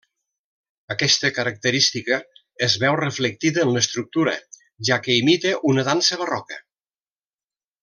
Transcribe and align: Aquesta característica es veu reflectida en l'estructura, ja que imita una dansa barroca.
Aquesta 0.93 1.29
característica 1.35 2.17
es 2.69 2.77
veu 2.85 2.97
reflectida 3.01 3.67
en 3.67 3.75
l'estructura, 3.75 4.33
ja 4.91 4.99
que 5.05 5.19
imita 5.21 5.53
una 5.75 5.85
dansa 5.93 6.21
barroca. 6.25 6.61